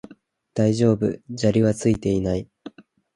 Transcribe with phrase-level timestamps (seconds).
[0.55, 2.47] 大丈夫、砂利はついていない